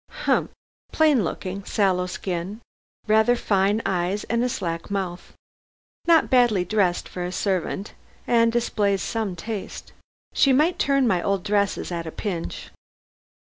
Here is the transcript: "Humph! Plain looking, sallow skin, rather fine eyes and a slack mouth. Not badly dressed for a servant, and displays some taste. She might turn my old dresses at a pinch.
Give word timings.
"Humph! 0.25 0.49
Plain 0.91 1.23
looking, 1.23 1.63
sallow 1.63 2.07
skin, 2.07 2.59
rather 3.05 3.35
fine 3.35 3.83
eyes 3.85 4.23
and 4.23 4.43
a 4.43 4.49
slack 4.49 4.89
mouth. 4.89 5.33
Not 6.07 6.27
badly 6.27 6.65
dressed 6.65 7.07
for 7.07 7.23
a 7.23 7.31
servant, 7.31 7.93
and 8.25 8.51
displays 8.51 9.03
some 9.03 9.35
taste. 9.35 9.93
She 10.33 10.53
might 10.53 10.79
turn 10.79 11.07
my 11.07 11.21
old 11.21 11.43
dresses 11.43 11.91
at 11.91 12.07
a 12.07 12.11
pinch. 12.11 12.71